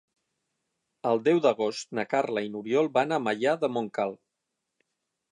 El 1.09 1.19
deu 1.25 1.41
d'agost 1.45 1.91
na 1.99 2.05
Carla 2.13 2.43
i 2.45 2.49
n'Oriol 2.53 2.89
van 2.95 3.13
a 3.13 3.19
Maià 3.27 3.53
de 3.65 3.69
Montcal. 3.75 4.15